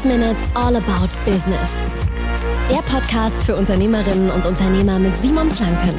[0.00, 1.84] 8 Minutes All About Business.
[2.70, 5.94] Der Podcast für Unternehmerinnen und Unternehmer mit Simon Planken.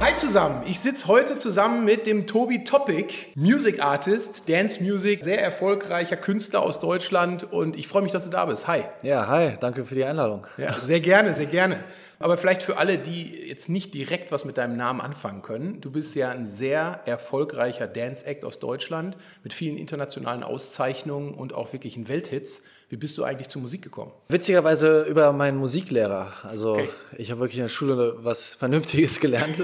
[0.00, 5.42] Hi zusammen, ich sitze heute zusammen mit dem Tobi Topic, Music Artist, Dance Music, sehr
[5.42, 8.68] erfolgreicher Künstler aus Deutschland und ich freue mich, dass du da bist.
[8.68, 8.82] Hi.
[9.02, 10.46] Ja, hi, danke für die Einladung.
[10.58, 11.82] Ja, sehr gerne, sehr gerne.
[12.22, 15.80] Aber vielleicht für alle, die jetzt nicht direkt was mit deinem Namen anfangen können.
[15.80, 21.72] Du bist ja ein sehr erfolgreicher Dance-Act aus Deutschland mit vielen internationalen Auszeichnungen und auch
[21.72, 22.62] wirklichen Welthits.
[22.88, 24.12] Wie bist du eigentlich zur Musik gekommen?
[24.28, 26.32] Witzigerweise über meinen Musiklehrer.
[26.42, 26.88] Also okay.
[27.16, 29.56] ich habe wirklich in der Schule was Vernünftiges gelernt.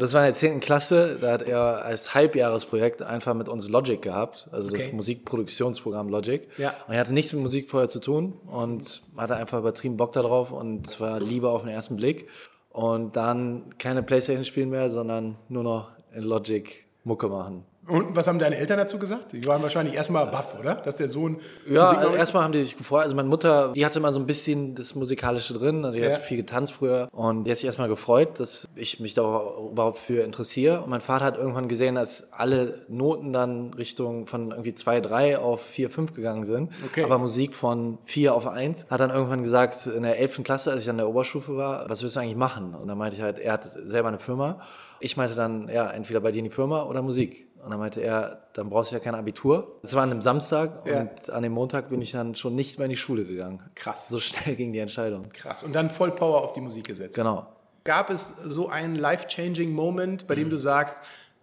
[0.00, 0.60] Das war in der 10.
[0.60, 4.78] Klasse, da hat er als Halbjahresprojekt einfach mit uns Logic gehabt, also okay.
[4.78, 6.48] das Musikproduktionsprogramm Logic.
[6.56, 6.72] Ja.
[6.88, 10.52] Und er hatte nichts mit Musik vorher zu tun und hatte einfach übertrieben Bock darauf
[10.52, 12.28] und es war Liebe auf den ersten Blick.
[12.70, 17.64] Und dann keine Playstation spielen mehr, sondern nur noch in Logic Mucke machen.
[17.86, 19.32] Und was haben deine Eltern dazu gesagt?
[19.32, 20.76] Die waren wahrscheinlich erstmal baff, oder?
[20.76, 21.38] Dass der Sohn.
[21.68, 23.04] Ja, also erstmal haben die sich gefreut.
[23.04, 25.84] Also meine Mutter, die hatte mal so ein bisschen das Musikalische drin.
[25.84, 26.12] Also die ja.
[26.12, 27.08] hat viel getanzt früher.
[27.12, 29.22] Und die hat sich erstmal gefreut, dass ich mich da
[29.70, 30.82] überhaupt für interessiere.
[30.82, 35.38] Und mein Vater hat irgendwann gesehen, dass alle Noten dann Richtung von irgendwie 2, 3
[35.38, 36.70] auf 4, 5 gegangen sind.
[36.84, 37.04] Okay.
[37.04, 38.86] Aber Musik von 4 auf 1.
[38.88, 40.42] Hat dann irgendwann gesagt, in der 11.
[40.44, 42.74] Klasse, als ich an der Oberstufe war, was willst du eigentlich machen?
[42.74, 44.60] Und dann meinte ich halt, er hat selber eine Firma.
[45.00, 47.49] Ich meinte dann, ja, entweder bei dir in die Firma oder Musik.
[47.62, 49.78] Und dann meinte er, dann brauchst du ja kein Abitur.
[49.82, 51.00] Das war an einem Samstag ja.
[51.00, 53.62] und an dem Montag bin ich dann schon nicht mehr in die Schule gegangen.
[53.74, 54.08] Krass.
[54.08, 55.28] So schnell ging die Entscheidung.
[55.32, 55.62] Krass.
[55.62, 57.16] Und dann voll Power auf die Musik gesetzt.
[57.16, 57.46] Genau.
[57.84, 61.00] Gab es so einen life-changing Moment, bei dem du sagst,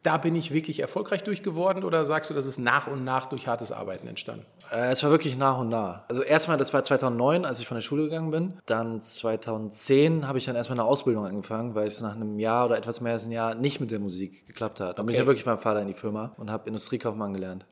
[0.08, 3.46] da bin ich wirklich erfolgreich durchgeworden oder sagst du, dass es nach und nach durch
[3.46, 4.46] hartes Arbeiten entstanden?
[4.72, 6.04] Äh, es war wirklich nach und nach.
[6.08, 8.54] Also erstmal, das war 2009, als ich von der Schule gegangen bin.
[8.66, 12.78] Dann 2010 habe ich dann erstmal eine Ausbildung angefangen, weil es nach einem Jahr oder
[12.78, 14.98] etwas mehr als ein Jahr nicht mit der Musik geklappt hat.
[14.98, 15.08] Dann okay.
[15.08, 17.66] bin ich ja wirklich beim Vater in die Firma und habe Industriekaufmann gelernt.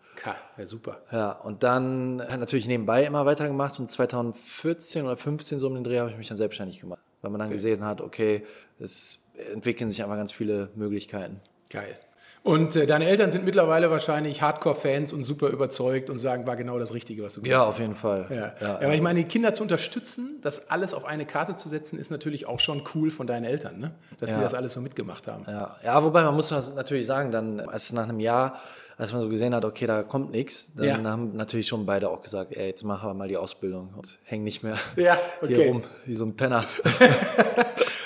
[0.58, 0.98] Ja, super.
[1.14, 5.86] Ja, und dann hat natürlich nebenbei immer weitergemacht und 2014 oder 15 so um den
[5.86, 7.56] Dreh habe ich mich dann selbstständig gemacht, weil man dann okay.
[7.56, 8.44] gesehen hat, okay,
[8.78, 11.40] es entwickeln sich einfach ganz viele Möglichkeiten.
[11.70, 11.98] Geil.
[12.46, 16.78] Und äh, deine Eltern sind mittlerweile wahrscheinlich Hardcore-Fans und super überzeugt und sagen, war genau
[16.78, 17.64] das Richtige, was du gemacht hast.
[17.64, 18.28] Ja, auf jeden Fall.
[18.30, 18.36] Ja.
[18.62, 21.70] Ja, ja, weil ich meine, die Kinder zu unterstützen, das alles auf eine Karte zu
[21.70, 23.96] setzen, ist natürlich auch schon cool von deinen Eltern, ne?
[24.20, 24.36] dass ja.
[24.36, 25.44] die das alles so mitgemacht haben.
[25.48, 25.76] Ja.
[25.84, 28.60] ja, wobei man muss natürlich sagen, dann, als nach einem Jahr
[28.98, 31.12] als man so gesehen hat, okay, da kommt nichts, dann ja.
[31.12, 34.44] haben natürlich schon beide auch gesagt, ey, jetzt machen wir mal die Ausbildung und hängen
[34.44, 35.56] nicht mehr ja, okay.
[35.56, 36.64] hier rum wie so ein Penner.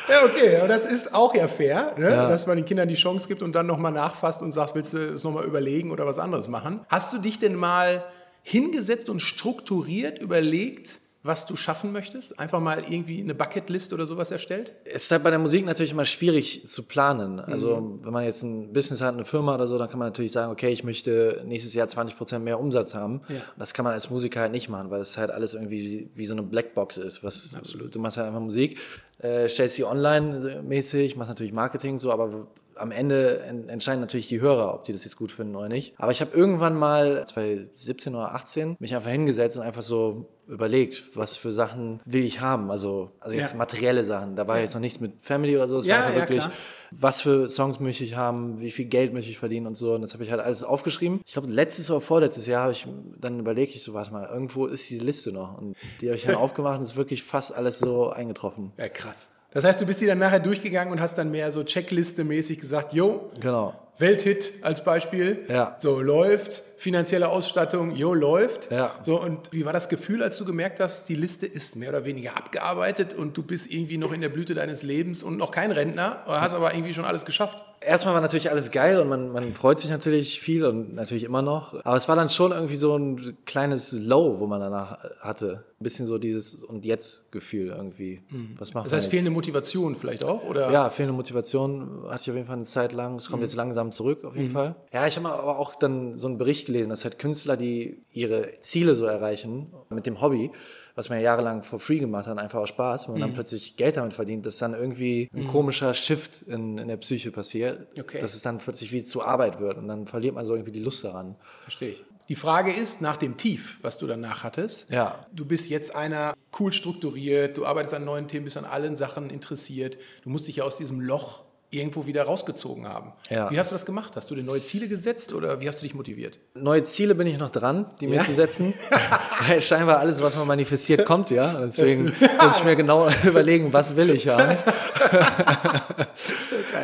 [0.09, 2.09] Ja, okay, das ist auch ja fair, ne?
[2.09, 2.27] ja.
[2.27, 5.13] dass man den Kindern die Chance gibt und dann nochmal nachfasst und sagt, willst du
[5.13, 6.81] es nochmal überlegen oder was anderes machen.
[6.89, 8.03] Hast du dich denn mal
[8.41, 12.39] hingesetzt und strukturiert überlegt, was du schaffen möchtest?
[12.39, 14.73] Einfach mal irgendwie eine Bucketlist oder sowas erstellt?
[14.85, 17.41] Es ist halt bei der Musik natürlich immer schwierig zu planen.
[17.41, 18.05] Also mhm.
[18.05, 20.51] wenn man jetzt ein Business hat, eine Firma oder so, dann kann man natürlich sagen,
[20.51, 23.21] okay, ich möchte nächstes Jahr 20 Prozent mehr Umsatz haben.
[23.27, 23.35] Ja.
[23.57, 26.33] Das kann man als Musiker halt nicht machen, weil das halt alles irgendwie wie so
[26.33, 27.21] eine Blackbox ist.
[27.21, 27.93] Was, Absolut.
[27.93, 28.79] Du machst halt einfach Musik,
[29.17, 32.47] äh, stellst sie online mäßig, machst natürlich Marketing so, aber
[32.79, 35.93] am Ende entscheiden natürlich die Hörer, ob die das jetzt gut finden oder nicht.
[35.97, 41.15] Aber ich habe irgendwann mal 2017 oder 18 mich einfach hingesetzt und einfach so überlegt,
[41.15, 42.71] was für Sachen will ich haben.
[42.71, 43.57] Also, also jetzt ja.
[43.57, 44.35] materielle Sachen.
[44.35, 44.63] Da war ja.
[44.63, 45.77] jetzt noch nichts mit Family oder so.
[45.77, 46.43] Es ja, war einfach wirklich,
[46.91, 49.93] was für Songs möchte ich haben, wie viel Geld möchte ich verdienen und so.
[49.93, 51.21] Und das habe ich halt alles aufgeschrieben.
[51.25, 52.87] Ich glaube, letztes oder vorletztes Jahr habe ich
[53.19, 55.57] dann überlegt, ich so, warte mal, irgendwo ist diese Liste noch.
[55.57, 58.71] Und die habe ich dann aufgemacht und es ist wirklich fast alles so eingetroffen.
[58.77, 59.27] Ja, krass.
[59.51, 62.93] Das heißt, du bist die dann nachher durchgegangen und hast dann mehr so Checkliste-mäßig gesagt,
[62.93, 63.73] jo, genau.
[63.97, 65.75] Welthit als Beispiel, ja.
[65.79, 68.71] so läuft, finanzielle Ausstattung, jo, läuft.
[68.71, 68.95] Ja.
[69.03, 72.05] So, und wie war das Gefühl, als du gemerkt hast, die Liste ist mehr oder
[72.05, 75.71] weniger abgearbeitet und du bist irgendwie noch in der Blüte deines Lebens und noch kein
[75.71, 77.63] Rentner, hast aber irgendwie schon alles geschafft?
[77.81, 81.41] Erstmal war natürlich alles geil und man, man freut sich natürlich viel und natürlich immer
[81.41, 81.73] noch.
[81.85, 85.63] Aber es war dann schon irgendwie so ein kleines Low, wo man danach hatte.
[85.79, 88.21] Ein bisschen so dieses und jetzt Gefühl irgendwie.
[88.29, 88.55] Mhm.
[88.57, 90.43] Was macht Das heißt, fehlende Motivation vielleicht auch?
[90.43, 90.69] Oder?
[90.71, 93.15] Ja, fehlende Motivation hatte ich auf jeden Fall eine Zeit lang.
[93.15, 93.47] Es kommt mhm.
[93.47, 94.53] jetzt langsam zurück, auf jeden mhm.
[94.53, 94.75] Fall.
[94.91, 98.59] Ja, ich habe aber auch dann so einen Bericht gelesen, dass halt Künstler, die ihre
[98.59, 100.51] Ziele so erreichen mit dem Hobby,
[100.95, 103.25] was man ja jahrelang for free gemacht hat, einfach aus Spaß, wenn man mhm.
[103.27, 105.47] dann plötzlich Geld damit verdient, dass dann irgendwie ein mhm.
[105.47, 108.19] komischer Shift in, in der Psyche passiert, okay.
[108.19, 110.81] dass es dann plötzlich wie zur Arbeit wird und dann verliert man so irgendwie die
[110.81, 111.35] Lust daran.
[111.61, 112.03] Verstehe ich.
[112.29, 115.25] Die Frage ist, nach dem Tief, was du danach hattest, ja.
[115.33, 119.31] du bist jetzt einer cool strukturiert, du arbeitest an neuen Themen, bist an allen Sachen
[119.31, 123.13] interessiert, du musst dich ja aus diesem Loch irgendwo wieder rausgezogen haben.
[123.29, 123.51] Ja.
[123.51, 124.15] Wie hast du das gemacht?
[124.15, 126.39] Hast du dir neue Ziele gesetzt oder wie hast du dich motiviert?
[126.55, 128.21] Neue Ziele bin ich noch dran, die mir Ja?
[128.23, 128.73] zu setzen.
[129.47, 131.61] Weil scheinbar alles, was man manifestiert, kommt, ja.
[131.65, 132.05] Deswegen
[132.41, 134.57] muss ich mir genau überlegen, was will ich haben.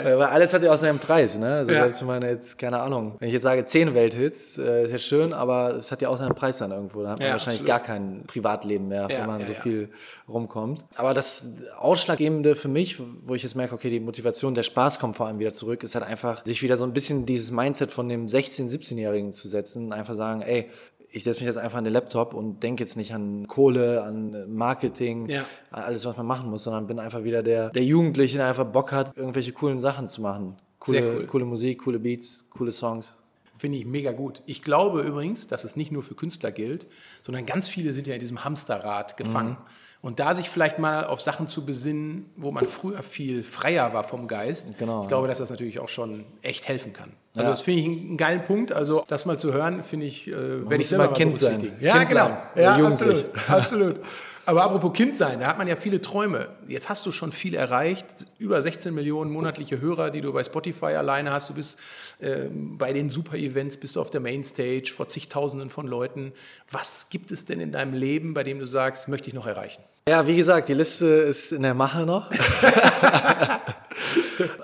[0.04, 1.56] Weil alles hat ja auch seinen Preis, ne?
[1.56, 1.82] Also Ja.
[1.84, 5.00] selbst wenn man jetzt, keine Ahnung, wenn ich jetzt sage, zehn Welthits, äh, ist ja
[5.00, 7.02] schön, aber es hat ja auch seinen Preis dann irgendwo.
[7.04, 7.86] Da hat man Ja, wahrscheinlich absolut.
[7.86, 9.90] gar kein Privatleben mehr, wenn man so viel
[10.30, 10.86] rumkommt.
[10.96, 15.16] Aber das Ausschlaggebende für mich, wo ich jetzt merke, okay, die Motivation, der Spaß kommt
[15.16, 18.10] vor allem wieder zurück, ist halt einfach, sich wieder so ein bisschen dieses Mindset von
[18.10, 20.70] dem 16-, 17-Jährigen zu setzen, einfach sagen, ey,
[21.10, 24.54] ich setze mich jetzt einfach an den Laptop und denke jetzt nicht an Kohle, an
[24.54, 25.46] Marketing, Ja.
[25.72, 28.66] an alles, was man machen muss, sondern bin einfach wieder der, der Jugendliche, der einfach
[28.66, 30.58] Bock hat, irgendwelche coolen Sachen zu machen.
[30.80, 31.28] Coole, Sehr cool.
[31.28, 33.16] coole Musik, coole Beats, coole Songs.
[33.58, 34.42] Finde ich mega gut.
[34.46, 36.88] Ich glaube übrigens, dass es nicht nur für Künstler gilt,
[37.24, 39.52] sondern ganz viele sind ja in diesem Hamsterrad gefangen.
[39.52, 39.58] Mhm.
[40.02, 44.04] Und da sich vielleicht mal auf Sachen zu besinnen, wo man früher viel freier war
[44.04, 47.14] vom Geist, Genau, ich glaube, dass das natürlich auch schon echt helfen kann.
[47.34, 47.50] Also Ja.
[47.50, 48.72] das finde ich einen geilen Punkt.
[48.72, 51.54] Also das mal zu hören, finde ich, äh, werde ich selber mal Kind sein.
[51.54, 51.84] berücksichtigen.
[51.84, 52.26] Ja, Kind genau.
[52.28, 52.60] bleiben.
[52.62, 53.26] Ja, absolut.
[53.48, 54.00] absolut.
[54.46, 56.50] Aber apropos Kind sein, da hat man ja viele Träume.
[56.68, 58.28] Jetzt hast du schon viel erreicht.
[58.38, 61.50] Über 16 Millionen monatliche Hörer, die du bei Spotify alleine hast.
[61.50, 61.80] Du bist
[62.22, 66.34] ähm, bei den Super-Events, bist du auf der Mainstage vor zigtausenden von Leuten.
[66.70, 69.82] Was gibt es denn in deinem Leben, bei dem du sagst, möchte ich noch erreichen?
[70.08, 72.30] Ja, wie gesagt, die Liste ist in der Mache noch.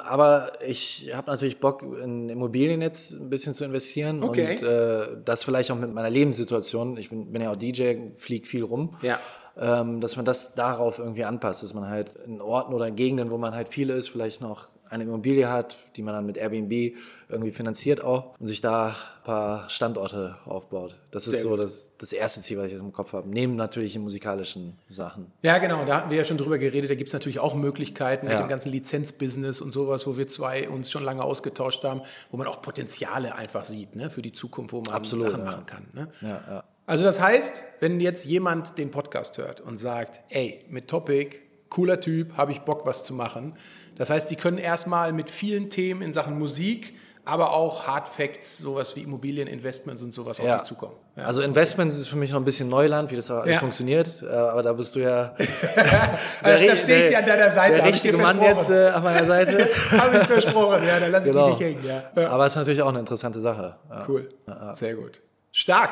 [0.06, 4.22] Aber ich habe natürlich Bock, in Immobilien jetzt ein bisschen zu investieren.
[4.22, 4.58] Okay.
[4.58, 6.98] Und äh, das vielleicht auch mit meiner Lebenssituation.
[6.98, 8.96] Ich bin, bin ja auch DJ, fliege viel rum.
[9.02, 9.20] Ja.
[9.60, 13.32] Ähm, dass man das darauf irgendwie anpasst, dass man halt in Orten oder in Gegenden,
[13.32, 16.98] wo man halt viel ist, vielleicht noch eine Immobilie hat, die man dann mit Airbnb
[17.30, 20.98] irgendwie finanziert auch und sich da ein paar Standorte aufbaut.
[21.12, 23.30] Das ist Sehr so das, das erste Ziel, was ich jetzt im Kopf habe.
[23.30, 25.32] Neben natürlich den musikalischen Sachen.
[25.44, 26.90] Ja, genau, da hatten wir ja schon drüber geredet.
[26.90, 28.42] Da gibt es natürlich auch Möglichkeiten mit Ja.
[28.42, 32.48] dem ganzen Lizenzbusiness und sowas, wo wir zwei uns schon lange ausgetauscht haben, wo man
[32.48, 35.46] auch Potenziale einfach sieht ne, für die Zukunft, wo man Absolut, Sachen ja.
[35.46, 35.88] machen kann.
[35.94, 36.08] Ne?
[36.22, 36.64] Ja, ja.
[36.92, 41.38] Also das heißt, wenn jetzt jemand den Podcast hört und sagt, ey, mit Topic,
[41.70, 43.54] cooler Typ, habe ich Bock, was zu machen.
[43.96, 46.94] Das heißt, die können erstmal mit vielen Themen in Sachen Musik,
[47.24, 50.56] aber auch Hard Facts, sowas wie Immobilieninvestments und sowas auf Ja.
[50.58, 50.96] dich zukommen.
[51.16, 51.24] Ja.
[51.24, 53.60] Also Investments ist für mich noch ein bisschen Neuland, wie das alles Ja.
[53.62, 54.22] funktioniert.
[54.22, 55.48] Äh, Aber da bist du ja Also
[56.44, 59.26] da stehe ich dir an deiner Seite, der ich richtige Mann jetzt äh, an meiner
[59.26, 59.70] Seite.
[59.92, 61.56] habe ich versprochen, ja, dann lasse ich Genau.
[61.56, 62.28] die nicht hängen.
[62.30, 63.78] Aber es ist natürlich auch eine interessante Sache.
[64.10, 64.28] Cool,
[64.74, 65.22] sehr gut.
[65.54, 65.92] Stark.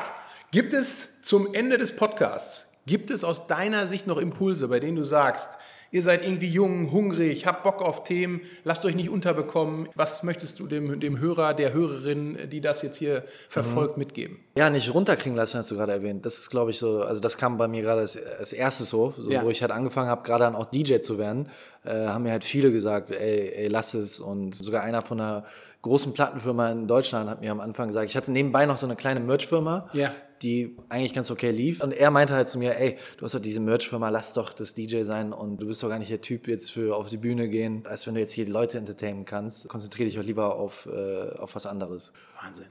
[0.52, 4.96] Gibt es zum Ende des Podcasts, gibt es aus deiner Sicht noch Impulse, bei denen
[4.96, 5.48] du sagst,
[5.92, 9.88] ihr seid irgendwie jung, hungrig, habt Bock auf Themen, lasst euch nicht unterbekommen.
[9.94, 14.38] Was möchtest du dem, dem Hörer, der Hörerin, die das jetzt hier verfolgt, mitgeben?
[14.56, 16.26] Ja, nicht runterkriegen lassen, hast du gerade erwähnt.
[16.26, 19.14] Das ist, glaube ich, so, also das kam bei mir gerade als, als erstes so,
[19.16, 19.44] so Ja.
[19.44, 21.48] wo ich halt angefangen habe, gerade dann auch DJ zu werden,
[21.84, 24.18] äh, haben mir halt viele gesagt, ey, ey, lass es.
[24.18, 25.44] Und sogar einer von einer
[25.82, 28.96] großen Plattenfirma in Deutschland hat mir am Anfang gesagt, ich hatte nebenbei noch so eine
[28.96, 30.12] kleine Merch-Firma, Ja.
[30.42, 31.82] die eigentlich ganz okay lief.
[31.82, 34.74] Und er meinte halt zu mir, ey, du hast doch diese Merch-Firma, lass doch das
[34.74, 37.48] DJ sein und du bist doch gar nicht der Typ jetzt für auf die Bühne
[37.48, 39.68] gehen, als wenn du jetzt hier die Leute entertainen kannst.
[39.70, 42.12] Konzentriere dich auch lieber auf, äh, auf was anderes.
[42.42, 42.66] Wahnsinn.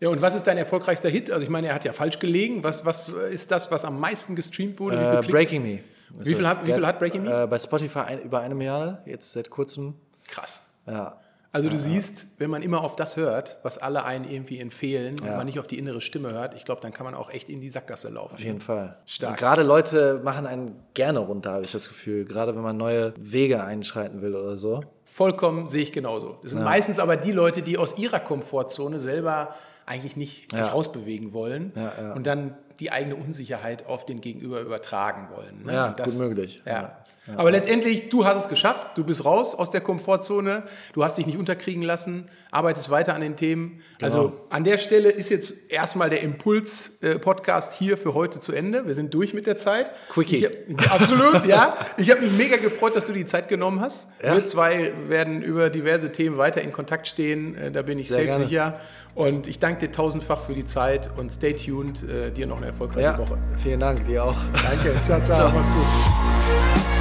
[0.00, 0.08] Ja.
[0.08, 1.30] und was ist dein erfolgreichster Hit?
[1.30, 2.62] Also ich meine, er hat ja falsch gelegen.
[2.64, 4.96] Was, was ist das, was am meisten gestreamt wurde?
[5.24, 5.30] Äh?
[5.30, 5.78] Breaking Me.
[6.18, 7.44] Wie viel hat- wie viel hat Breaking Me?
[7.44, 9.94] Äh, bei Spotify ein, über eine Milliarde, jetzt seit kurzem.
[10.28, 10.66] Krass.
[10.86, 11.18] Ja.
[11.54, 15.26] Also du siehst, wenn man immer auf das hört, was alle einen irgendwie empfehlen und
[15.26, 15.36] Ja.
[15.36, 17.60] man nicht auf die innere Stimme hört, ich glaube, dann kann man auch echt in
[17.60, 18.34] die Sackgasse laufen.
[18.34, 18.96] Auf jeden Fall.
[19.06, 19.30] Stark.
[19.30, 22.24] Und gerade Leute machen einen gerne runter, habe ich das Gefühl.
[22.24, 24.80] Gerade wenn man neue Wege einschreiten will oder so.
[25.04, 26.38] Vollkommen sehe ich genauso.
[26.42, 29.54] Das sind meistens aber die Leute, die aus ihrer Komfortzone selber
[29.86, 30.66] eigentlich nicht sich Ja.
[30.68, 32.12] rausbewegen wollen Ja, ja.
[32.14, 35.62] und dann die eigene Unsicherheit auf den Gegenüber übertragen wollen.
[35.64, 35.72] ne?
[35.72, 36.60] Ja, Und gut möglich.
[36.66, 36.98] Ja.
[37.26, 37.38] Ja.
[37.38, 41.26] Aber letztendlich, du hast es geschafft, du bist raus aus der Komfortzone, du hast dich
[41.26, 43.80] nicht unterkriegen lassen, arbeitest weiter an den Themen.
[44.02, 44.40] Also Genau.
[44.50, 48.86] an der Stelle ist jetzt erstmal der Impuls-Podcast hier für heute zu Ende.
[48.86, 49.90] Wir sind durch mit der Zeit.
[50.10, 50.46] Quickie.
[50.68, 51.76] Ich, absolut, ja.
[51.96, 54.08] Ich habe mich mega gefreut, dass du die Zeit genommen hast.
[54.22, 54.34] Ja.
[54.34, 57.56] Wir zwei werden über diverse Themen weiter in Kontakt stehen.
[57.56, 58.78] Äh, Da bin ich Sehr safe sicher.
[59.14, 62.02] Und ich danke dir tausendfach für die Zeit und stay tuned.
[62.02, 63.38] Äh, Dir noch eine erfolgreiche Ja, Woche.
[63.62, 64.36] vielen Dank, dir auch.
[64.68, 65.00] Danke.
[65.02, 65.36] Ciao, ciao.
[65.36, 65.50] Ciao.
[65.54, 66.93] Mach's gut.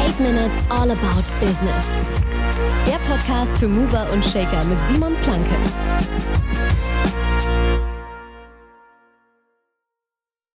[0.00, 1.84] 8 Minutes All About Business.
[2.86, 6.35] Der Podcast für Mover und Shaker mit Simon Planke.